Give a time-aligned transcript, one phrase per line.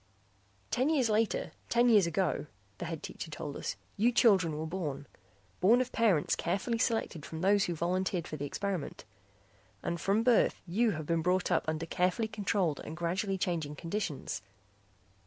[0.71, 2.47] "Ten years later, ten years ago,"
[2.79, 5.05] the Head Teacher told us, "you children were born.
[5.59, 9.05] Born of parents carefully selected from those who volunteered for the experiment.
[9.83, 14.41] And from birth you have been brought up under carefully controlled and gradually changing conditions.